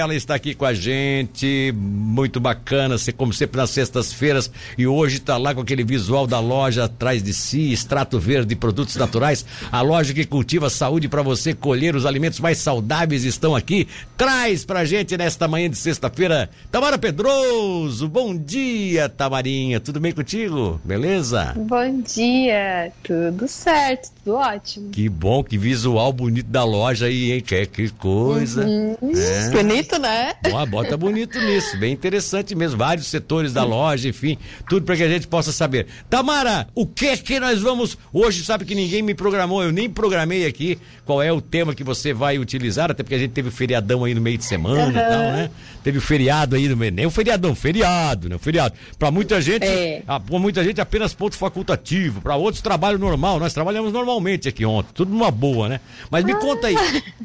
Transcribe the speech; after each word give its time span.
Ela 0.00 0.14
está 0.14 0.36
aqui 0.36 0.54
com 0.54 0.64
a 0.64 0.72
gente, 0.72 1.74
muito 1.74 2.38
bacana, 2.38 2.94
como 3.16 3.32
sempre 3.32 3.56
nas 3.56 3.70
sextas-feiras, 3.70 4.48
e 4.78 4.86
hoje 4.86 5.16
está 5.16 5.36
lá 5.36 5.52
com 5.52 5.60
aquele 5.60 5.82
visual 5.82 6.24
da 6.24 6.38
loja 6.38 6.84
atrás 6.84 7.20
de 7.20 7.34
si, 7.34 7.72
extrato 7.72 8.16
verde, 8.20 8.54
produtos 8.54 8.94
naturais, 8.94 9.44
a 9.72 9.82
loja 9.82 10.14
que 10.14 10.24
cultiva 10.24 10.70
saúde 10.70 11.08
para 11.08 11.20
você 11.20 11.52
colher 11.52 11.96
os 11.96 12.06
alimentos 12.06 12.38
mais 12.38 12.58
saudáveis 12.58 13.24
estão 13.24 13.56
aqui. 13.56 13.88
Traz 14.16 14.64
pra 14.64 14.84
gente 14.84 15.16
nesta 15.16 15.48
manhã 15.48 15.68
de 15.68 15.76
sexta-feira, 15.76 16.48
Tamara 16.70 16.96
Pedroso. 16.96 18.06
Bom 18.08 18.36
dia, 18.36 19.08
Tamarinha. 19.08 19.80
Tudo 19.80 19.98
bem 19.98 20.12
contigo? 20.12 20.80
Beleza? 20.84 21.54
Bom 21.56 22.00
dia, 22.02 22.92
tudo 23.02 23.48
certo, 23.48 24.12
tudo 24.22 24.36
ótimo. 24.36 24.90
Que 24.90 25.08
bom, 25.08 25.42
que 25.42 25.58
visual 25.58 26.12
bonito 26.12 26.46
da 26.46 26.62
loja 26.62 27.06
aí, 27.06 27.32
hein? 27.32 27.40
Que, 27.40 27.66
que 27.66 27.88
coisa. 27.90 28.64
Uhum. 28.64 28.96
É. 29.02 29.50
Bonito 29.50 29.87
bonito, 29.88 29.98
né? 29.98 30.34
Boa, 30.50 30.66
bota 30.66 30.96
bonito 30.96 31.38
nisso, 31.40 31.76
bem 31.78 31.92
interessante 31.92 32.54
mesmo. 32.54 32.76
Vários 32.76 33.06
setores 33.06 33.52
da 33.52 33.64
loja, 33.64 34.08
enfim, 34.08 34.36
tudo 34.68 34.84
para 34.84 34.96
que 34.96 35.02
a 35.02 35.08
gente 35.08 35.26
possa 35.26 35.50
saber. 35.50 35.86
Tamara, 36.10 36.68
o 36.74 36.86
que 36.86 37.06
é 37.06 37.16
que 37.16 37.40
nós 37.40 37.60
vamos. 37.60 37.96
Hoje, 38.12 38.44
sabe 38.44 38.64
que 38.64 38.74
ninguém 38.74 39.02
me 39.02 39.14
programou, 39.14 39.62
eu 39.62 39.72
nem 39.72 39.88
programei 39.88 40.46
aqui 40.46 40.78
qual 41.04 41.22
é 41.22 41.32
o 41.32 41.40
tema 41.40 41.74
que 41.74 41.82
você 41.82 42.12
vai 42.12 42.38
utilizar, 42.38 42.90
até 42.90 43.02
porque 43.02 43.14
a 43.14 43.18
gente 43.18 43.32
teve 43.32 43.48
o 43.48 43.52
feriadão 43.52 44.04
aí 44.04 44.14
no 44.14 44.20
meio 44.20 44.36
de 44.36 44.44
semana 44.44 44.84
uhum. 44.84 44.90
e 44.90 44.94
tal, 44.94 45.32
né? 45.32 45.50
Teve 45.82 45.98
o 45.98 46.02
feriado 46.02 46.54
aí 46.54 46.68
no 46.68 46.76
meio. 46.76 46.92
Nem 46.92 47.06
o 47.06 47.10
feriadão, 47.10 47.54
feriado, 47.54 48.28
né? 48.28 48.36
O 48.36 48.38
feriado. 48.38 48.74
Pra 48.98 49.10
muita 49.10 49.40
gente, 49.40 49.64
é. 49.64 50.02
a, 50.06 50.20
pra 50.20 50.38
muita 50.38 50.62
gente 50.62 50.80
apenas 50.80 51.14
ponto 51.14 51.36
facultativo, 51.36 52.20
para 52.20 52.36
outros 52.36 52.60
trabalho 52.60 52.98
normal. 52.98 53.38
Nós 53.40 53.54
trabalhamos 53.54 53.92
normalmente 53.92 54.48
aqui 54.48 54.64
ontem, 54.64 54.90
tudo 54.92 55.10
numa 55.12 55.30
boa, 55.30 55.68
né? 55.68 55.80
Mas 56.10 56.24
me 56.24 56.34
conta 56.34 56.66
aí, 56.66 56.76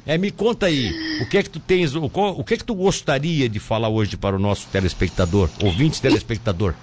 é, 0.06 0.18
me 0.18 0.32
conta 0.32 0.68
aí, 0.68 0.94
o 1.22 1.26
que 1.26 1.38
é 1.38 1.44
que 1.44 1.50
tu 1.50 1.60
tens, 1.60 1.94
o, 1.96 2.06
o 2.06 2.44
que 2.44 2.53
que, 2.54 2.56
é 2.56 2.58
que 2.58 2.64
tu 2.64 2.76
gostaria 2.76 3.50
de 3.50 3.60
falar 3.60 3.90
hoje 3.90 4.16
para 4.16 4.36
o 4.36 4.40
nosso 4.40 4.68
telespectador, 4.68 5.50
ouvinte 5.64 6.02
telespectador? 6.02 6.76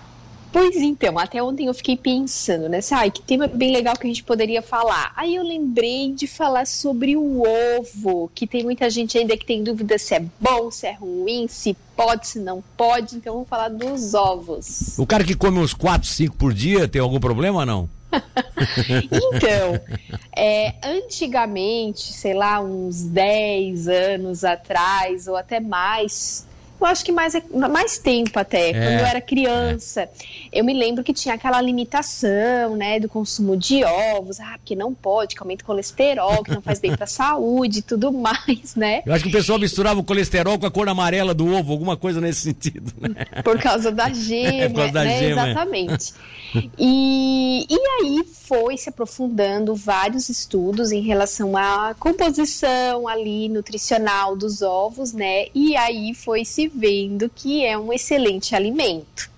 Pois 0.52 0.74
então, 0.74 1.16
até 1.16 1.40
ontem 1.40 1.68
eu 1.68 1.74
fiquei 1.74 1.96
pensando, 1.96 2.68
né? 2.68 2.80
Ai, 2.90 3.08
que 3.08 3.22
tema 3.22 3.46
bem 3.46 3.70
legal 3.70 3.96
que 3.96 4.04
a 4.04 4.10
gente 4.10 4.24
poderia 4.24 4.60
falar. 4.60 5.12
Aí 5.16 5.36
eu 5.36 5.44
lembrei 5.44 6.12
de 6.12 6.26
falar 6.26 6.66
sobre 6.66 7.16
o 7.16 7.44
ovo, 7.78 8.28
que 8.34 8.48
tem 8.48 8.64
muita 8.64 8.90
gente 8.90 9.16
ainda 9.16 9.36
que 9.36 9.46
tem 9.46 9.62
dúvida 9.62 9.96
se 9.96 10.12
é 10.16 10.24
bom, 10.40 10.68
se 10.72 10.88
é 10.88 10.92
ruim, 10.92 11.46
se 11.48 11.76
pode, 11.94 12.26
se 12.26 12.40
não 12.40 12.64
pode. 12.76 13.14
Então 13.14 13.34
vamos 13.34 13.48
falar 13.48 13.68
dos 13.68 14.12
ovos. 14.12 14.98
O 14.98 15.06
cara 15.06 15.22
que 15.22 15.36
come 15.36 15.60
uns 15.60 15.72
4, 15.72 16.08
5 16.08 16.36
por 16.36 16.52
dia 16.52 16.88
tem 16.88 17.00
algum 17.00 17.20
problema 17.20 17.60
ou 17.60 17.66
não? 17.66 17.99
então, 19.10 19.80
é, 20.36 20.74
antigamente, 20.84 22.12
sei 22.12 22.34
lá, 22.34 22.60
uns 22.60 23.02
10 23.02 23.88
anos 23.88 24.44
atrás, 24.44 25.26
ou 25.26 25.36
até 25.36 25.60
mais, 25.60 26.46
eu 26.84 26.90
acho 26.90 27.04
que 27.04 27.12
mais, 27.12 27.34
mais 27.52 27.98
tempo 27.98 28.38
até, 28.38 28.70
é, 28.70 28.72
quando 28.72 29.00
eu 29.00 29.06
era 29.06 29.20
criança. 29.20 30.02
É. 30.02 30.10
Eu 30.52 30.64
me 30.64 30.72
lembro 30.72 31.04
que 31.04 31.12
tinha 31.12 31.34
aquela 31.34 31.60
limitação, 31.60 32.76
né, 32.76 32.98
do 32.98 33.08
consumo 33.08 33.56
de 33.56 33.84
ovos, 33.84 34.40
ah, 34.40 34.54
porque 34.58 34.74
não 34.74 34.94
pode, 34.94 35.34
que 35.34 35.42
aumenta 35.42 35.62
o 35.62 35.66
colesterol, 35.66 36.42
que 36.42 36.50
não 36.50 36.62
faz 36.62 36.78
bem 36.78 36.96
pra 36.96 37.06
saúde 37.08 37.80
e 37.80 37.82
tudo 37.82 38.12
mais, 38.12 38.74
né? 38.74 39.02
Eu 39.04 39.12
acho 39.12 39.24
que 39.24 39.30
o 39.30 39.32
pessoal 39.32 39.58
misturava 39.58 40.00
o 40.00 40.04
colesterol 40.04 40.58
com 40.58 40.66
a 40.66 40.70
cor 40.70 40.88
amarela 40.88 41.34
do 41.34 41.52
ovo, 41.52 41.72
alguma 41.72 41.96
coisa 41.96 42.20
nesse 42.20 42.40
sentido, 42.40 42.92
né? 43.00 43.42
Por 43.42 43.60
causa 43.60 43.90
da 43.90 44.10
gema, 44.12 44.62
é, 44.62 44.68
por 44.68 44.76
causa 44.76 44.92
da 44.92 45.04
né? 45.04 45.18
gema. 45.18 45.46
É. 45.46 45.50
Exatamente. 45.50 46.14
E, 46.76 47.66
e 47.70 47.78
aí 47.78 48.24
foi 48.24 48.76
se 48.76 48.88
aprofundando 48.88 49.74
vários 49.74 50.28
estudos 50.28 50.90
em 50.90 51.00
relação 51.00 51.56
à 51.56 51.94
composição 51.96 53.06
ali 53.06 53.48
nutricional 53.48 54.34
dos 54.34 54.60
ovos, 54.60 55.12
né? 55.12 55.46
E 55.54 55.76
aí 55.76 56.12
foi 56.12 56.44
se 56.44 56.69
vendo 56.74 57.28
que 57.28 57.64
é 57.64 57.76
um 57.76 57.92
excelente 57.92 58.54
alimento. 58.54 59.30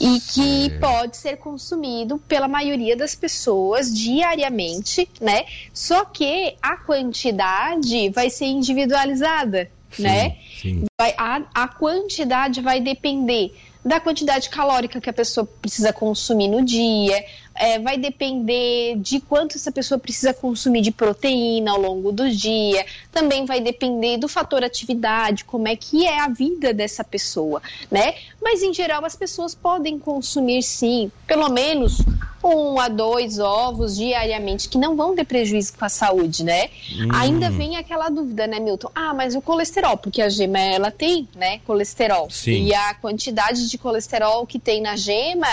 e 0.00 0.20
que 0.20 0.78
pode 0.78 1.16
ser 1.16 1.36
consumido 1.36 2.18
pela 2.28 2.48
maioria 2.48 2.96
das 2.96 3.14
pessoas 3.14 3.92
diariamente, 3.92 5.08
né? 5.20 5.44
Só 5.72 6.04
que 6.04 6.54
a 6.62 6.76
quantidade 6.76 8.08
vai 8.10 8.30
ser 8.30 8.46
individualizada, 8.46 9.70
sim, 9.90 10.02
né? 10.02 10.36
Sim. 10.60 10.84
Vai, 11.00 11.14
a, 11.16 11.42
a 11.54 11.68
quantidade 11.68 12.60
vai 12.60 12.80
depender 12.80 13.52
da 13.84 13.98
quantidade 13.98 14.48
calórica 14.48 15.00
que 15.00 15.10
a 15.10 15.12
pessoa 15.12 15.46
precisa 15.60 15.92
consumir 15.92 16.48
no 16.48 16.64
dia, 16.64 17.24
é, 17.54 17.78
vai 17.78 17.98
depender 17.98 18.96
de 18.96 19.20
quanto 19.20 19.56
essa 19.56 19.70
pessoa 19.70 19.98
precisa 19.98 20.32
consumir 20.32 20.80
de 20.80 20.90
proteína 20.90 21.72
ao 21.72 21.80
longo 21.80 22.12
do 22.12 22.28
dia, 22.30 22.84
também 23.10 23.44
vai 23.44 23.60
depender 23.60 24.18
do 24.18 24.28
fator 24.28 24.64
atividade, 24.64 25.44
como 25.44 25.68
é 25.68 25.76
que 25.76 26.06
é 26.06 26.20
a 26.20 26.28
vida 26.28 26.72
dessa 26.72 27.04
pessoa, 27.04 27.62
né? 27.90 28.14
Mas 28.40 28.62
em 28.62 28.72
geral 28.72 29.04
as 29.04 29.16
pessoas 29.16 29.54
podem 29.54 29.98
consumir 29.98 30.62
sim, 30.62 31.10
pelo 31.26 31.48
menos 31.48 32.02
um 32.44 32.78
a 32.80 32.88
dois 32.88 33.38
ovos 33.38 33.96
diariamente, 33.96 34.68
que 34.68 34.76
não 34.76 34.96
vão 34.96 35.14
ter 35.14 35.24
prejuízo 35.24 35.74
com 35.78 35.84
a 35.84 35.88
saúde, 35.88 36.42
né? 36.42 36.68
Hum. 36.92 37.08
Ainda 37.12 37.50
vem 37.50 37.76
aquela 37.76 38.08
dúvida, 38.08 38.46
né, 38.46 38.58
Milton? 38.58 38.90
Ah, 38.94 39.14
mas 39.14 39.34
o 39.34 39.40
colesterol, 39.40 39.96
porque 39.96 40.20
a 40.20 40.28
gema 40.28 40.58
ela 40.58 40.90
tem, 40.90 41.28
né, 41.34 41.60
colesterol. 41.66 42.28
Sim. 42.30 42.64
E 42.64 42.74
a 42.74 42.94
quantidade 42.94 43.68
de 43.68 43.78
colesterol 43.78 44.46
que 44.46 44.58
tem 44.58 44.80
na 44.80 44.96
gema 44.96 45.46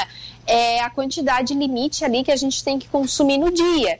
é 0.49 0.81
a 0.81 0.89
quantidade 0.89 1.53
limite 1.53 2.03
ali 2.03 2.23
que 2.23 2.31
a 2.31 2.35
gente 2.35 2.63
tem 2.63 2.79
que 2.79 2.87
consumir 2.87 3.37
no 3.37 3.51
dia 3.51 3.99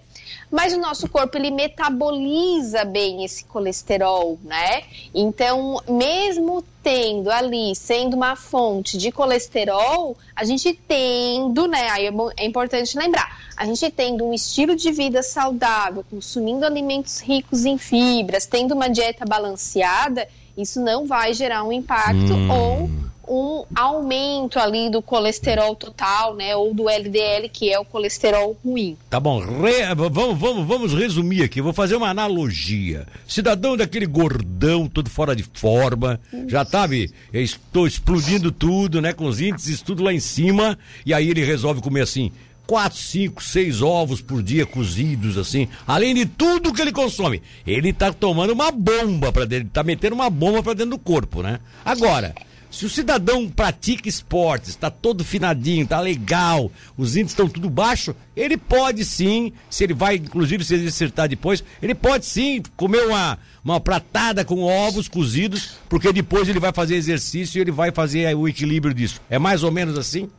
mas 0.52 0.74
o 0.74 0.80
nosso 0.80 1.08
corpo 1.08 1.38
ele 1.38 1.52
metaboliza 1.52 2.84
bem 2.84 3.24
esse 3.24 3.46
colesterol, 3.46 4.38
né? 4.44 4.84
Então, 5.14 5.80
mesmo 5.88 6.64
tendo 6.82 7.30
ali, 7.30 7.76
sendo 7.76 8.16
uma 8.16 8.36
fonte 8.36 8.98
de 8.98 9.12
colesterol, 9.12 10.18
a 10.36 10.44
gente 10.44 10.74
tendo, 10.88 11.68
né? 11.68 11.90
Aí 11.92 12.08
é, 12.08 12.12
é 12.38 12.46
importante 12.46 12.98
lembrar, 12.98 13.40
a 13.56 13.66
gente 13.66 13.90
tendo 13.92 14.26
um 14.26 14.34
estilo 14.34 14.76
de 14.76 14.92
vida 14.92 15.22
saudável, 15.22 16.04
consumindo 16.10 16.66
alimentos 16.66 17.20
ricos 17.20 17.66
em 17.66 17.78
fibras, 17.78 18.46
tendo 18.46 18.74
uma 18.74 18.90
dieta 18.90 19.26
balanceada, 19.26 20.28
isso 20.58 20.82
não 20.82 21.06
vai 21.06 21.34
gerar 21.34 21.64
um 21.64 21.72
impacto 21.72 22.34
hum. 22.34 22.52
ou 22.52 22.99
um 23.30 23.64
aumento 23.76 24.58
ali 24.58 24.90
do 24.90 25.02
colesterol 25.02 25.76
total, 25.76 26.36
né, 26.36 26.56
ou 26.56 26.74
do 26.74 26.90
LDL, 26.90 27.48
que 27.48 27.72
é 27.72 27.80
o 27.80 27.86
colesterol 27.86 28.58
ruim. 28.66 28.98
Tá 29.10 29.20
bom, 29.20 29.40
Re, 29.40 29.94
vamos, 29.96 30.40
vamos, 30.40 30.68
vamos 30.68 30.94
resumir 30.94 31.44
aqui, 31.44 31.62
vou 31.62 31.72
fazer 31.72 31.96
uma 31.96 32.10
analogia. 32.10 33.06
Cidadão 33.28 33.78
daquele 33.78 34.08
gordão, 34.08 34.88
todo 34.88 35.10
fora 35.10 35.36
de 35.36 35.44
forma, 35.54 36.20
Isso. 36.34 36.50
já 36.50 36.66
sabe, 36.66 37.14
estou 37.32 37.86
explodindo 37.86 38.52
tudo, 38.52 39.00
né, 39.00 39.14
com 39.14 39.26
os 39.26 39.40
índices 39.40 39.82
tudo 39.82 40.04
lá 40.04 40.12
em 40.12 40.20
cima, 40.20 40.78
e 41.06 41.14
aí 41.14 41.30
ele 41.30 41.46
resolve 41.46 41.82
comer 41.82 42.02
assim, 42.02 42.32
quatro, 42.66 43.00
cinco, 43.00 43.44
seis 43.44 43.82
ovos 43.82 44.22
por 44.22 44.42
dia 44.42 44.66
cozidos, 44.66 45.38
assim, 45.38 45.68
além 45.88 46.14
de 46.14 46.26
tudo 46.26 46.72
que 46.74 46.82
ele 46.82 46.92
consome. 46.92 47.42
Ele 47.66 47.92
tá 47.94 48.12
tomando 48.14 48.54
uma 48.54 48.72
bomba 48.72 49.32
para 49.32 49.46
dentro, 49.46 49.70
tá 49.70 49.84
metendo 49.84 50.16
uma 50.16 50.30
bomba 50.30 50.62
para 50.62 50.74
dentro 50.74 50.92
do 50.92 51.00
corpo, 51.00 51.42
né? 51.42 51.60
Agora, 51.84 52.36
se 52.70 52.86
o 52.86 52.90
cidadão 52.90 53.50
pratica 53.50 54.08
esportes, 54.08 54.70
está 54.70 54.90
todo 54.90 55.24
finadinho, 55.24 55.84
está 55.84 56.00
legal, 56.00 56.72
os 56.98 57.16
índices 57.16 57.32
estão 57.32 57.50
tudo 57.50 57.70
baixo, 57.70 58.16
ele 58.36 58.58
pode 58.58 59.04
sim, 59.04 59.52
se 59.70 59.84
ele 59.84 59.94
vai 59.94 60.16
inclusive 60.16 60.64
se 60.64 60.76
exercitar 60.76 61.28
depois, 61.28 61.64
ele 61.82 61.96
pode 61.96 62.26
sim 62.26 62.62
comer 62.78 63.08
uma, 63.08 63.40
uma 63.64 63.80
pratada 63.80 64.46
com 64.46 64.62
ovos 64.62 65.08
cozidos, 65.08 65.78
porque 65.90 66.14
depois 66.14 66.48
ele 66.48 66.60
vai 66.60 66.72
fazer 66.72 66.96
exercício 66.96 67.58
e 67.58 67.62
ele 67.62 67.72
vai 67.72 67.92
fazer 67.92 68.36
o 68.36 68.48
equilíbrio 68.48 68.94
disso. 68.94 69.22
É 69.30 69.40
mais 69.40 69.64
ou 69.64 69.72
menos 69.72 69.98
assim? 69.98 70.30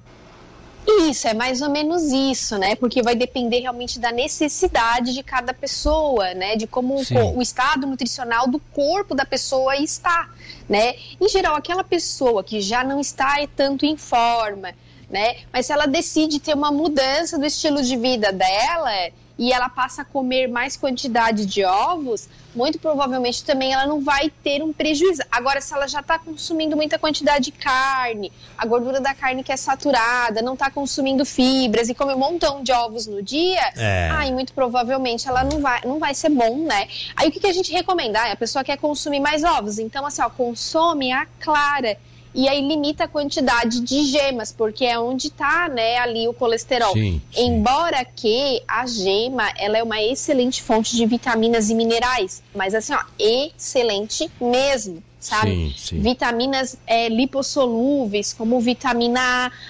Isso, 0.87 1.29
é 1.29 1.35
mais 1.35 1.61
ou 1.61 1.71
menos 1.71 2.05
isso, 2.05 2.59
né? 2.59 2.75
Porque 2.75 3.03
vai 3.03 3.15
depender 3.15 3.61
realmente 3.61 3.99
da 3.99 4.11
necessidade 4.11 5.13
de 5.13 5.23
cada 5.23 5.53
pessoa, 5.53 6.35
né? 6.35 6.57
De 6.57 6.67
como 6.67 6.95
o, 6.95 7.37
o, 7.37 7.43
estado 7.43 7.87
nutricional 7.87 8.49
do 8.49 8.59
corpo 8.59 9.15
da 9.15 9.25
pessoa 9.25 9.77
está, 9.77 10.29
né? 10.69 10.95
Em 11.21 11.29
geral, 11.29 11.55
aquela 11.55 11.85
pessoa 11.85 12.43
que 12.43 12.61
já 12.61 12.83
não 12.83 13.01
está 13.01 13.37
tanto 13.55 13.85
em 13.85 13.97
forma, 13.97 14.73
né? 15.09 15.37
Mas 15.53 15.67
se 15.67 15.73
ela 15.73 15.87
decide 15.87 16.41
ter 16.41 16.55
uma 16.55 16.71
mudança 16.71 17.39
do 17.39 17.45
estilo 17.45 17.83
de 17.83 17.97
vida 17.97 18.33
dela, 18.33 18.91
e 19.41 19.55
ela 19.55 19.71
passa 19.71 20.03
a 20.03 20.05
comer 20.05 20.49
mais 20.49 20.77
quantidade 20.77 21.47
de 21.47 21.65
ovos, 21.65 22.29
muito 22.55 22.79
provavelmente 22.79 23.43
também 23.43 23.73
ela 23.73 23.87
não 23.87 24.03
vai 24.03 24.29
ter 24.29 24.63
um 24.63 24.71
prejuízo. 24.71 25.23
Agora, 25.33 25.63
se 25.63 25.73
ela 25.73 25.89
já 25.89 26.01
está 26.01 26.19
consumindo 26.19 26.77
muita 26.77 26.99
quantidade 26.99 27.47
de 27.47 27.53
carne, 27.53 28.31
a 28.59 28.67
gordura 28.67 29.01
da 29.01 29.15
carne 29.15 29.43
que 29.43 29.51
é 29.51 29.57
saturada, 29.57 30.43
não 30.43 30.53
está 30.53 30.71
consumindo 30.71 31.25
fibras 31.25 31.89
e 31.89 31.95
come 31.95 32.13
um 32.13 32.19
montão 32.19 32.63
de 32.63 32.71
ovos 32.71 33.07
no 33.07 33.23
dia, 33.23 33.63
é. 33.79 34.11
aí 34.13 34.31
muito 34.31 34.53
provavelmente 34.53 35.27
ela 35.27 35.43
não 35.43 35.59
vai, 35.59 35.81
não 35.87 35.99
vai 35.99 36.13
ser 36.13 36.29
bom, 36.29 36.59
né? 36.67 36.87
Aí 37.17 37.31
o 37.31 37.33
que, 37.33 37.41
que 37.41 37.47
a 37.47 37.53
gente 37.55 37.73
recomenda? 37.73 38.21
Ah, 38.21 38.33
a 38.33 38.37
pessoa 38.37 38.63
quer 38.63 38.77
consumir 38.77 39.21
mais 39.21 39.43
ovos, 39.43 39.79
então 39.79 40.05
assim, 40.05 40.21
ó, 40.21 40.29
consome 40.29 41.13
a 41.13 41.25
clara 41.41 41.97
e 42.35 42.49
aí 42.49 42.67
limita 42.67 43.05
a 43.05 43.09
quantidade 43.09 43.81
de 43.81 44.05
gemas, 44.05 44.53
porque 44.53 44.85
é 44.85 44.99
onde 44.99 45.29
está 45.29 45.69
né, 45.69 45.99
ali 45.99 46.29
o 46.29 46.33
colesterol. 46.33 46.93
Sim, 46.93 47.21
sim. 47.33 47.47
Embora 47.47 48.05
que 48.05 48.63
a 48.67 48.87
gema 48.87 49.53
ela 49.57 49.79
é 49.79 49.83
uma 49.83 50.01
excelente 50.03 50.63
fonte 50.63 50.97
de 50.97 51.05
vitaminas 51.07 51.71
e 51.71 51.75
minerais, 51.75 52.43
mas 52.55 52.75
assim, 52.75 52.95
ó, 52.95 53.03
excelente 53.19 54.31
mesmo 54.41 55.03
sabe? 55.21 55.75
Sim. 55.77 56.01
Vitaminas 56.01 56.79
é, 56.87 57.09
lipossolúveis, 57.09 58.33
como 58.33 58.59
vitamina 58.59 59.21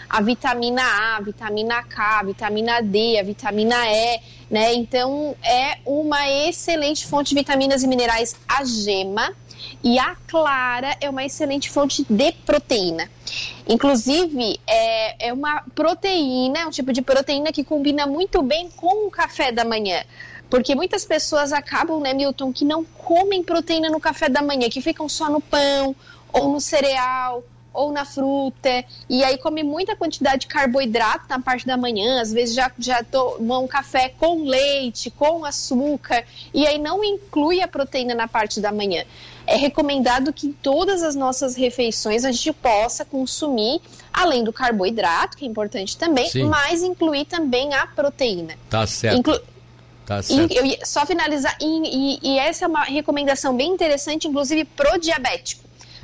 A, 0.08 0.18
a 0.18 0.22
vitamina 0.22 0.80
A, 0.80 1.16
a 1.16 1.20
vitamina 1.20 1.82
K, 1.82 2.20
a 2.20 2.22
vitamina 2.22 2.80
D, 2.80 3.18
a 3.18 3.22
vitamina 3.24 3.76
E, 3.88 4.20
né? 4.48 4.72
Então, 4.74 5.34
é 5.42 5.78
uma 5.84 6.28
excelente 6.28 7.04
fonte 7.04 7.30
de 7.30 7.34
vitaminas 7.34 7.82
e 7.82 7.88
minerais 7.88 8.36
a 8.48 8.64
gema. 8.64 9.34
E 9.82 9.98
a 9.98 10.14
clara 10.26 10.96
é 11.00 11.08
uma 11.08 11.24
excelente 11.24 11.70
fonte 11.70 12.04
de 12.08 12.32
proteína. 12.32 13.10
Inclusive, 13.68 14.60
é, 14.66 15.28
é 15.28 15.32
uma 15.32 15.62
proteína, 15.74 16.66
um 16.66 16.70
tipo 16.70 16.92
de 16.92 17.02
proteína 17.02 17.52
que 17.52 17.64
combina 17.64 18.06
muito 18.06 18.42
bem 18.42 18.70
com 18.70 19.06
o 19.06 19.10
café 19.10 19.50
da 19.52 19.64
manhã. 19.64 20.04
Porque 20.48 20.74
muitas 20.74 21.04
pessoas 21.04 21.52
acabam, 21.52 22.00
né, 22.00 22.12
Milton, 22.12 22.52
que 22.52 22.64
não 22.64 22.84
comem 22.84 23.42
proteína 23.42 23.88
no 23.88 24.00
café 24.00 24.28
da 24.28 24.42
manhã, 24.42 24.68
que 24.68 24.80
ficam 24.80 25.08
só 25.08 25.30
no 25.30 25.40
pão 25.40 25.94
ou 26.32 26.52
no 26.52 26.60
cereal 26.60 27.44
ou 27.72 27.92
na 27.92 28.04
fruta, 28.04 28.84
e 29.08 29.22
aí 29.22 29.38
come 29.38 29.62
muita 29.62 29.94
quantidade 29.94 30.42
de 30.42 30.46
carboidrato 30.46 31.26
na 31.28 31.40
parte 31.40 31.66
da 31.66 31.76
manhã, 31.76 32.20
às 32.20 32.32
vezes 32.32 32.54
já, 32.54 32.70
já 32.78 33.02
tomam 33.02 33.64
um 33.64 33.68
café 33.68 34.08
com 34.18 34.44
leite, 34.44 35.10
com 35.10 35.44
açúcar, 35.44 36.24
e 36.52 36.66
aí 36.66 36.78
não 36.78 37.04
inclui 37.04 37.60
a 37.60 37.68
proteína 37.68 38.14
na 38.14 38.26
parte 38.26 38.60
da 38.60 38.72
manhã. 38.72 39.04
É 39.46 39.56
recomendado 39.56 40.32
que 40.32 40.48
em 40.48 40.52
todas 40.52 41.02
as 41.02 41.14
nossas 41.14 41.56
refeições 41.56 42.24
a 42.24 42.32
gente 42.32 42.52
possa 42.52 43.04
consumir, 43.04 43.80
além 44.12 44.44
do 44.44 44.52
carboidrato, 44.52 45.36
que 45.36 45.44
é 45.44 45.48
importante 45.48 45.96
também, 45.96 46.28
Sim. 46.28 46.44
mas 46.44 46.82
incluir 46.82 47.24
também 47.24 47.74
a 47.74 47.86
proteína. 47.86 48.54
Tá 48.68 48.86
certo. 48.86 49.18
Inclu 49.18 49.40
Tá. 50.10 50.20
E, 50.28 50.56
eu, 50.56 50.84
só 50.84 51.06
finalizar, 51.06 51.56
e, 51.60 51.66
e, 51.66 52.18
e, 52.20 52.38
essa 52.40 52.64
é 52.64 52.68
uma 52.68 52.82
recomendação 52.82 53.56
bem 53.56 53.70
interessante, 53.70 54.26
inclusive 54.26 54.64
pro 54.64 54.98
diabético. 54.98 55.62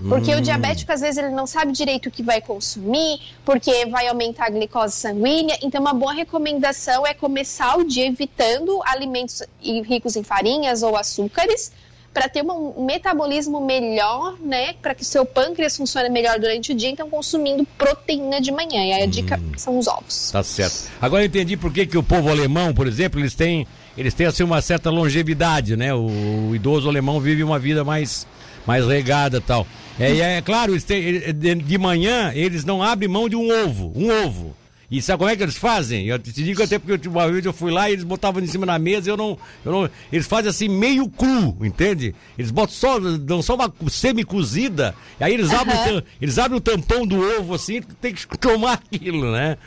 Porque 0.09 0.35
hum. 0.35 0.39
o 0.39 0.41
diabético, 0.41 0.93
às 0.93 1.01
vezes, 1.01 1.19
ele 1.19 1.35
não 1.35 1.47
sabe 1.47 1.73
direito 1.73 2.07
o 2.07 2.11
que 2.11 2.23
vai 2.23 2.41
consumir, 2.41 3.21
porque 3.45 3.87
vai 3.87 4.09
aumentar 4.09 4.47
a 4.47 4.51
glicose 4.51 4.95
sanguínea. 4.95 5.59
Então, 5.63 5.81
uma 5.81 5.95
boa 5.95 6.13
recomendação 6.13 7.07
é 7.07 7.15
começar 7.15 7.79
o 7.79 7.85
dia 7.85 8.07
evitando 8.07 8.81
alimentos 8.85 9.43
ricos 9.61 10.17
em 10.17 10.23
farinhas 10.23 10.83
ou 10.83 10.97
açúcares, 10.97 11.73
para 12.13 12.31
ter 12.31 12.43
um 12.43 12.87
metabolismo 12.87 13.61
melhor, 13.61 14.39
né? 14.41 14.73
Para 14.81 14.95
que 14.95 15.05
seu 15.05 15.27
pâncreas 15.27 15.77
funcione 15.77 16.09
melhor 16.09 16.39
durante 16.39 16.73
o 16.73 16.75
dia, 16.75 16.89
então 16.89 17.11
consumindo 17.11 17.67
proteína 17.77 18.41
de 18.41 18.51
manhã. 18.51 18.87
E 18.87 18.93
aí 18.93 19.03
a 19.03 19.07
dica 19.07 19.37
hum. 19.39 19.53
são 19.59 19.79
os 19.79 19.87
ovos. 19.87 20.31
Tá 20.31 20.43
certo. 20.43 20.91
Agora 20.99 21.23
eu 21.23 21.27
entendi 21.27 21.59
por 21.59 21.71
que, 21.71 21.87
que 21.87 21.99
o 21.99 22.03
povo 22.03 22.31
alemão, 22.31 22.73
por 22.73 22.87
exemplo, 22.87 23.21
eles 23.21 23.35
têm 23.35 23.67
eles 23.97 24.13
têm 24.13 24.27
assim 24.27 24.43
uma 24.43 24.61
certa 24.61 24.91
longevidade, 24.91 25.77
né? 25.77 25.95
O, 25.95 26.51
o 26.51 26.55
idoso 26.55 26.89
alemão 26.89 27.19
vive 27.19 27.43
uma 27.43 27.59
vida 27.59 27.83
mais, 27.83 28.27
mais 28.67 28.87
regada 28.87 29.41
tal. 29.41 29.67
É, 29.99 30.15
e 30.15 30.21
é 30.21 30.43
claro, 30.43 30.79
têm, 30.83 31.33
de, 31.33 31.55
de 31.55 31.79
manhã 31.79 32.33
eles 32.35 32.65
não 32.65 32.83
abrem 32.83 33.09
mão 33.09 33.29
de 33.29 33.37
um 33.37 33.49
ovo, 33.65 33.93
um 33.95 34.11
ovo. 34.25 34.55
E 34.91 35.03
sabe 35.03 35.19
como 35.19 35.31
é 35.31 35.37
que 35.37 35.43
eles 35.43 35.57
fazem? 35.57 36.07
Eu 36.07 36.19
te 36.19 36.31
digo 36.33 36.63
até 36.63 36.79
porque 36.79 37.09
uma 37.09 37.29
vez 37.31 37.45
eu 37.45 37.53
fui 37.53 37.73
lá 37.73 37.91
e 37.91 37.95
eles 37.95 38.05
botavam 38.05 38.41
em 38.41 38.47
cima 38.47 38.65
da 38.65 38.79
mesa, 38.79 39.11
eu 39.11 39.17
não, 39.17 39.37
eu 39.65 39.73
não. 39.73 39.91
Eles 40.13 40.27
fazem 40.27 40.49
assim 40.49 40.69
meio 40.69 41.09
cru, 41.09 41.57
entende? 41.61 42.15
Eles 42.39 42.53
botam 42.53 42.75
só, 42.75 43.01
dão 43.01 43.43
só 43.43 43.57
uma 43.57 43.73
semi-cozida, 43.89 44.95
e 45.19 45.25
aí 45.25 45.35
eles, 45.35 45.51
uhum. 45.51 45.59
abrem, 45.59 46.03
eles 46.21 46.39
abrem 46.39 46.59
o 46.59 46.61
tampão 46.61 47.05
do 47.05 47.19
ovo 47.19 47.55
assim, 47.55 47.83
tem 48.01 48.15
que 48.15 48.27
tomar 48.39 48.75
aquilo, 48.75 49.33
né? 49.33 49.59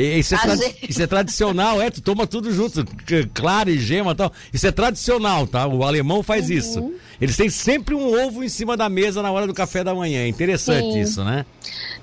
Isso 0.00 0.34
é, 0.36 0.38
isso 0.88 1.02
é, 1.02 1.06
tradicional, 1.08 1.82
é, 1.82 1.90
tu 1.90 2.00
toma 2.00 2.24
tudo 2.24 2.52
junto, 2.52 2.84
claro 3.34 3.68
e 3.68 3.80
gema 3.80 4.12
e 4.12 4.14
tal. 4.14 4.32
Isso 4.52 4.64
é 4.64 4.70
tradicional, 4.70 5.44
tá? 5.44 5.66
O 5.66 5.82
alemão 5.82 6.22
faz 6.22 6.48
uhum. 6.48 6.56
isso. 6.56 6.92
Eles 7.20 7.36
têm 7.36 7.50
sempre 7.50 7.96
um 7.96 8.24
ovo 8.24 8.44
em 8.44 8.48
cima 8.48 8.76
da 8.76 8.88
mesa 8.88 9.20
na 9.22 9.32
hora 9.32 9.44
do 9.44 9.52
café 9.52 9.82
da 9.82 9.92
manhã. 9.92 10.20
É 10.20 10.28
interessante 10.28 10.92
Sim. 10.92 11.00
isso, 11.00 11.24
né? 11.24 11.44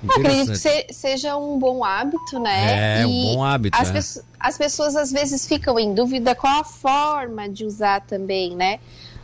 Interessante. 0.04 0.58
Acredito 0.58 0.86
que 0.86 0.92
seja 0.92 1.38
um 1.38 1.58
bom 1.58 1.82
hábito, 1.82 2.38
né? 2.38 2.98
É, 2.98 3.02
e 3.02 3.06
um 3.06 3.34
bom 3.34 3.42
hábito. 3.42 3.78
As, 3.80 3.88
é. 3.88 3.92
pessoas, 3.94 4.26
as 4.38 4.58
pessoas 4.58 4.96
às 4.96 5.10
vezes 5.10 5.46
ficam 5.46 5.78
em 5.78 5.94
dúvida 5.94 6.34
qual 6.34 6.60
a 6.60 6.64
forma 6.64 7.48
de 7.48 7.64
usar 7.64 8.02
também, 8.02 8.54
né? 8.54 8.78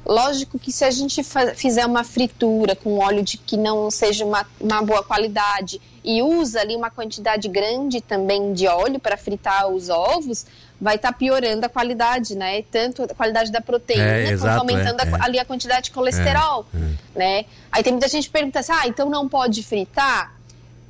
Lógico 0.04 0.58
que 0.58 0.72
se 0.72 0.84
a 0.84 0.90
gente 0.90 1.22
fizer 1.54 1.86
uma 1.86 2.02
fritura 2.02 2.74
com 2.74 2.98
óleo 2.98 3.22
de 3.22 3.38
que 3.38 3.56
não 3.56 3.90
seja 3.90 4.24
uma, 4.24 4.44
uma 4.60 4.82
boa 4.82 5.02
qualidade 5.02 5.80
e 6.04 6.20
usa 6.22 6.60
ali 6.60 6.74
uma 6.74 6.90
quantidade 6.90 7.48
grande 7.48 8.00
também 8.00 8.52
de 8.52 8.66
óleo 8.66 8.98
para 8.98 9.16
fritar 9.16 9.68
os 9.68 9.88
ovos, 9.88 10.44
vai 10.80 10.96
estar 10.96 11.12
tá 11.12 11.16
piorando 11.16 11.64
a 11.64 11.68
qualidade, 11.68 12.34
né? 12.34 12.62
Tanto 12.62 13.04
a 13.04 13.14
qualidade 13.14 13.52
da 13.52 13.60
proteína, 13.60 14.02
é, 14.02 14.30
exato, 14.32 14.58
quanto 14.58 14.72
aumentando 14.72 15.00
é, 15.00 15.20
a, 15.20 15.24
ali 15.24 15.38
a 15.38 15.44
quantidade 15.44 15.84
de 15.84 15.90
colesterol, 15.92 16.66
é, 16.74 16.78
é. 16.78 17.18
né? 17.18 17.44
Aí 17.70 17.84
tem 17.84 17.92
muita 17.92 18.08
gente 18.08 18.26
que 18.26 18.32
pergunta 18.32 18.58
assim, 18.58 18.72
ah, 18.72 18.88
então 18.88 19.08
não 19.08 19.28
pode 19.28 19.62
fritar? 19.62 20.34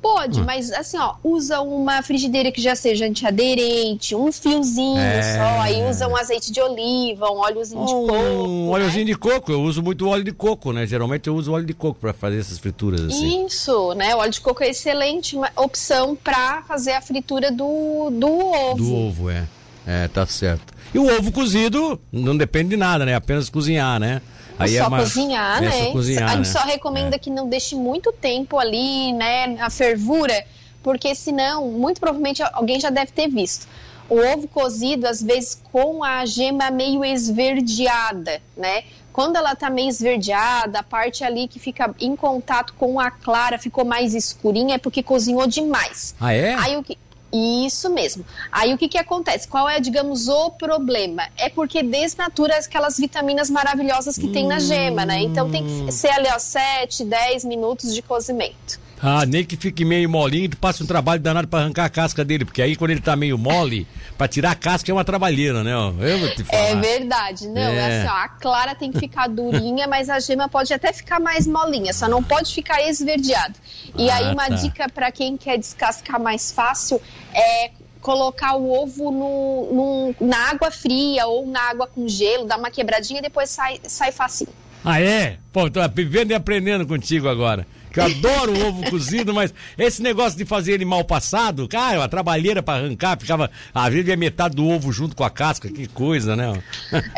Pode, 0.03 0.41
hum. 0.41 0.43
mas 0.43 0.69
assim, 0.73 0.97
ó, 0.97 1.15
usa 1.23 1.61
uma 1.61 2.03
frigideira 2.03 2.51
que 2.51 2.61
já 2.61 2.75
seja 2.75 3.05
antiaderente, 3.05 4.13
um 4.13 4.33
fiozinho 4.33 4.99
é. 4.99 5.37
só, 5.37 5.61
aí 5.61 5.89
usa 5.89 6.09
um 6.09 6.17
azeite 6.17 6.51
de 6.51 6.59
oliva, 6.59 7.31
um 7.31 7.37
óleozinho 7.37 7.81
um, 7.81 7.85
de 7.85 7.93
coco. 7.93 8.13
Um 8.13 8.65
né? 8.65 8.71
óleozinho 8.73 9.05
de 9.05 9.15
coco, 9.15 9.51
eu 9.53 9.61
uso 9.61 9.81
muito 9.81 10.05
óleo 10.05 10.25
de 10.25 10.33
coco, 10.33 10.73
né? 10.73 10.85
Geralmente 10.85 11.27
eu 11.27 11.35
uso 11.35 11.53
óleo 11.53 11.65
de 11.65 11.73
coco 11.73 12.01
para 12.01 12.11
fazer 12.11 12.41
essas 12.41 12.59
frituras 12.59 12.99
assim. 12.99 13.45
Isso, 13.45 13.93
né? 13.93 14.13
O 14.13 14.17
óleo 14.17 14.31
de 14.31 14.41
coco 14.41 14.61
é 14.61 14.71
excelente 14.71 15.37
uma 15.37 15.49
opção 15.55 16.17
para 16.17 16.61
fazer 16.63 16.91
a 16.91 17.01
fritura 17.01 17.49
do, 17.49 18.09
do 18.11 18.27
ovo. 18.29 18.75
Do 18.75 18.93
ovo, 18.93 19.29
é. 19.29 19.47
É, 19.85 20.07
tá 20.07 20.25
certo. 20.25 20.73
E 20.93 20.99
o 20.99 21.05
ovo 21.17 21.31
cozido 21.31 21.99
não 22.11 22.37
depende 22.37 22.69
de 22.69 22.77
nada, 22.77 23.05
né? 23.05 23.15
Apenas 23.15 23.49
cozinhar, 23.49 23.99
né? 23.99 24.21
Aí 24.57 24.75
é 24.75 24.79
só 24.79 24.85
é 24.85 24.87
uma... 24.87 24.99
cozinhar, 24.99 25.61
né? 25.61 25.71
Só 25.71 25.91
cozinhar, 25.91 26.29
a 26.29 26.35
gente 26.35 26.47
né? 26.47 26.51
só 26.51 26.59
recomenda 26.59 27.15
é. 27.15 27.19
que 27.19 27.29
não 27.29 27.49
deixe 27.49 27.75
muito 27.75 28.11
tempo 28.11 28.59
ali, 28.59 29.11
né, 29.13 29.47
na 29.47 29.69
fervura, 29.69 30.45
porque 30.81 31.15
senão, 31.15 31.67
muito 31.69 31.99
provavelmente 31.99 32.43
alguém 32.53 32.79
já 32.79 32.89
deve 32.89 33.11
ter 33.11 33.27
visto. 33.27 33.67
O 34.09 34.17
ovo 34.17 34.47
cozido, 34.47 35.07
às 35.07 35.23
vezes, 35.23 35.59
com 35.71 36.03
a 36.03 36.25
gema 36.25 36.69
meio 36.69 37.03
esverdeada, 37.03 38.41
né? 38.55 38.83
Quando 39.11 39.37
ela 39.37 39.55
tá 39.55 39.69
meio 39.69 39.89
esverdeada, 39.89 40.79
a 40.79 40.83
parte 40.83 41.23
ali 41.23 41.47
que 41.47 41.59
fica 41.59 41.93
em 41.99 42.15
contato 42.15 42.73
com 42.73 42.99
a 42.99 43.09
clara 43.09 43.57
ficou 43.57 43.85
mais 43.85 44.13
escurinha, 44.13 44.75
é 44.75 44.77
porque 44.77 45.01
cozinhou 45.01 45.47
demais. 45.47 46.15
Ah, 46.19 46.33
é? 46.33 46.55
Aí 46.55 46.75
o 46.75 46.83
que 46.83 46.97
isso 47.33 47.89
mesmo. 47.89 48.23
Aí 48.51 48.73
o 48.73 48.77
que, 48.77 48.87
que 48.87 48.97
acontece? 48.97 49.47
Qual 49.47 49.67
é, 49.67 49.79
digamos, 49.79 50.27
o 50.27 50.51
problema? 50.51 51.27
É 51.37 51.49
porque 51.49 51.81
desnatura 51.81 52.57
aquelas 52.57 52.97
vitaminas 52.97 53.49
maravilhosas 53.49 54.17
que 54.17 54.27
hum. 54.27 54.31
tem 54.31 54.47
na 54.47 54.59
gema, 54.59 55.05
né? 55.05 55.21
Então 55.21 55.49
tem 55.49 55.65
que 55.65 55.91
ser 55.91 56.09
ali, 56.09 56.27
ó, 56.27 56.37
7, 56.37 57.03
10 57.03 57.45
minutos 57.45 57.93
de 57.93 58.01
cozimento. 58.01 58.82
Ah, 59.05 59.25
nem 59.25 59.43
que 59.43 59.57
fique 59.57 59.83
meio 59.83 60.09
molinho, 60.09 60.51
tu 60.51 60.55
passa 60.55 60.81
um 60.81 60.87
trabalho 60.87 61.19
danado 61.19 61.45
para 61.45 61.59
arrancar 61.59 61.83
a 61.83 61.89
casca 61.89 62.23
dele, 62.23 62.45
porque 62.45 62.61
aí 62.61 62.73
quando 62.73 62.91
ele 62.91 63.01
tá 63.01 63.17
meio 63.17 63.37
mole, 63.37 63.85
para 64.17 64.29
tirar 64.29 64.51
a 64.51 64.55
casca 64.55 64.89
é 64.89 64.93
uma 64.93 65.03
trabalheira, 65.03 65.61
né? 65.61 65.73
Eu 65.73 66.19
vou 66.19 66.29
te 66.33 66.45
falar. 66.45 66.61
É 66.61 66.75
verdade, 66.77 67.49
não, 67.49 67.61
é. 67.61 67.75
é 67.75 67.97
assim, 67.97 68.07
ó, 68.07 68.13
a 68.13 68.29
clara 68.29 68.73
tem 68.73 68.93
que 68.93 68.99
ficar 68.99 69.27
durinha, 69.27 69.89
mas 69.89 70.09
a 70.09 70.21
gema 70.21 70.47
pode 70.47 70.73
até 70.73 70.93
ficar 70.93 71.19
mais 71.19 71.45
molinha, 71.45 71.91
só 71.91 72.07
não 72.07 72.23
pode 72.23 72.55
ficar 72.55 72.81
esverdeado. 72.87 73.55
E 73.97 74.09
ah, 74.09 74.15
aí 74.15 74.33
uma 74.33 74.47
tá. 74.47 74.55
dica 74.55 74.87
para 74.87 75.11
quem 75.11 75.35
quer 75.35 75.57
descascar 75.57 76.17
mais 76.17 76.53
fácil 76.53 77.01
é 77.33 77.71
colocar 77.99 78.55
o 78.55 78.71
ovo 78.71 79.11
no, 79.11 80.15
no, 80.21 80.27
na 80.27 80.49
água 80.49 80.71
fria 80.71 81.27
ou 81.27 81.45
na 81.45 81.59
água 81.59 81.87
com 81.87 82.07
gelo, 82.07 82.45
dar 82.45 82.57
uma 82.57 82.71
quebradinha 82.71 83.19
e 83.19 83.23
depois 83.23 83.49
sai, 83.49 83.81
sai 83.83 84.13
facinho. 84.13 84.53
Ah, 84.85 85.01
é? 85.01 85.39
Pô, 85.51 85.69
tô 85.69 85.81
vivendo 85.89 86.31
e 86.31 86.33
aprendendo 86.33 86.87
contigo 86.87 87.27
agora 87.27 87.67
que 87.93 87.99
eu 87.99 88.05
adoro 88.05 88.53
o 88.53 88.67
ovo 88.67 88.89
cozido, 88.89 89.33
mas 89.33 89.53
esse 89.77 90.01
negócio 90.01 90.35
de 90.35 90.45
fazer 90.45 90.73
ele 90.73 90.83
mal 90.83 91.03
passado, 91.03 91.67
cara, 91.67 92.03
a 92.03 92.07
trabalheira 92.07 92.63
para 92.63 92.79
arrancar, 92.79 93.19
ficava, 93.19 93.51
às 93.73 93.93
vezes 93.93 94.17
metade 94.17 94.55
do 94.55 94.67
ovo 94.67 94.91
junto 94.91 95.15
com 95.15 95.23
a 95.23 95.29
casca, 95.29 95.69
que 95.69 95.87
coisa, 95.87 96.35
né? 96.35 96.61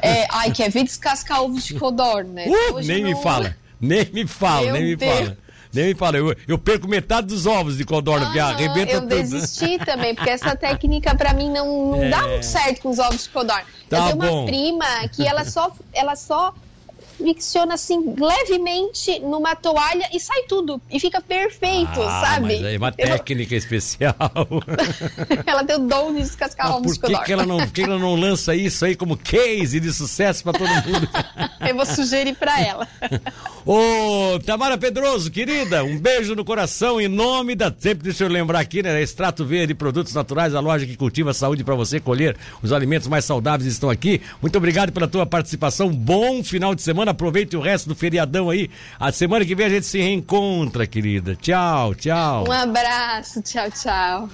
É, 0.04 0.28
ai, 0.30 0.52
quer 0.52 0.70
ver 0.70 0.84
descascar 0.84 1.42
ovos 1.42 1.64
de 1.64 1.76
codorna, 1.76 2.34
né? 2.34 2.48
Uh, 2.48 2.80
nem 2.82 3.02
não... 3.02 3.10
me 3.10 3.24
fala, 3.24 3.56
nem 3.80 4.06
me 4.12 4.28
fala, 4.28 4.66
Meu 4.66 4.74
nem 4.74 4.84
me 4.84 4.96
Deus. 4.98 5.14
fala. 5.14 5.38
Nem 5.74 5.88
me 5.88 5.96
fala, 5.96 6.18
eu, 6.18 6.34
eu 6.48 6.58
perco 6.58 6.88
metade 6.88 7.28
dos 7.28 7.46
ovos 7.46 7.78
de 7.78 7.84
codorna, 7.84 8.26
ah, 8.26 8.28
porque 8.28 8.40
arrebenta 8.40 8.92
eu 8.94 9.02
tudo. 9.02 9.14
Eu 9.14 9.24
desisti 9.24 9.78
também, 9.80 10.16
porque 10.16 10.30
essa 10.30 10.56
técnica 10.56 11.14
pra 11.16 11.34
mim 11.34 11.50
não, 11.52 11.92
não 11.92 12.04
é... 12.04 12.10
dá 12.10 12.28
muito 12.28 12.46
certo 12.46 12.82
com 12.82 12.90
os 12.90 13.00
ovos 13.00 13.24
de 13.24 13.30
codorna. 13.30 13.66
Tá 13.90 13.98
eu 13.98 14.04
tenho 14.04 14.18
bom. 14.18 14.40
uma 14.40 14.46
prima 14.46 14.86
que 15.12 15.28
ela 15.28 15.44
só, 15.44 15.72
ela 15.94 16.16
só 16.16 16.54
micciona 17.20 17.76
assim 17.76 18.16
levemente 18.18 19.20
numa 19.20 19.56
toalha 19.56 20.10
e 20.14 20.20
sai 20.20 20.44
tudo. 20.44 20.82
E 20.92 21.00
fica 21.00 21.22
perfeito, 21.22 22.02
ah, 22.02 22.24
sabe? 22.26 22.60
Mas 22.60 22.64
é 22.64 22.78
uma 22.78 22.92
técnica 22.92 23.56
especial. 23.56 24.16
ela 25.46 25.64
tem 25.64 25.76
o 25.76 25.80
dom 25.80 26.14
de 26.14 26.22
descascar 26.22 26.76
ovos 26.76 26.98
por 26.98 27.10
que, 27.10 27.26
que 27.26 27.34
ela 27.34 27.46
não 27.46 27.58
que 27.68 27.82
ela 27.82 27.98
não 27.98 28.16
lança 28.16 28.56
isso 28.56 28.86
aí 28.86 28.96
como 28.96 29.18
case 29.18 29.80
de 29.80 29.92
sucesso 29.92 30.44
para 30.44 30.54
todo 30.54 30.70
mundo? 30.70 31.10
Eu 31.68 31.76
vou 31.76 31.86
sugerir 31.86 32.36
para 32.36 32.62
ela. 32.62 32.88
Ô, 33.66 34.40
Tamara 34.46 34.78
Pedroso, 34.78 35.32
querida, 35.32 35.84
um 35.84 35.98
beijo 35.98 36.36
no 36.36 36.46
coração 36.46 37.02
em 37.02 37.08
nome 37.08 37.56
da. 37.56 37.74
Sempre 37.76 38.04
deixa 38.04 38.24
eu 38.24 38.28
lembrar 38.28 38.60
aqui, 38.60 38.84
né? 38.84 39.02
Extrato 39.02 39.44
Verde, 39.44 39.74
produtos 39.74 40.14
naturais, 40.14 40.54
a 40.54 40.60
loja 40.60 40.86
que 40.86 40.96
cultiva 40.96 41.32
a 41.32 41.34
saúde 41.34 41.64
para 41.64 41.74
você 41.74 42.00
colher 42.00 42.38
os 42.62 42.72
alimentos 42.72 43.08
mais 43.08 43.26
saudáveis 43.26 43.72
estão 43.72 43.90
aqui. 43.90 44.22
Muito 44.40 44.56
obrigado 44.56 44.92
pela 44.92 45.08
tua 45.08 45.26
participação. 45.26 45.90
Bom 45.90 46.44
final 46.44 46.76
de 46.76 46.84
semana. 47.06 47.12
Aproveite 47.12 47.56
o 47.56 47.62
resto 47.62 47.88
do 47.88 47.96
feriadão 47.96 48.50
aí. 48.50 48.70
A 49.00 49.12
semana 49.12 49.46
que 49.46 49.56
vem 49.56 49.68
a 49.68 49.70
gente 49.70 49.86
se 49.86 50.00
reencontra, 50.00 50.88
querida. 50.88 51.36
Tchau, 51.36 51.94
tchau. 51.94 52.46
Um 52.48 52.52
abraço. 52.52 53.42
Tchau, 53.42 53.70
tchau. 53.72 54.30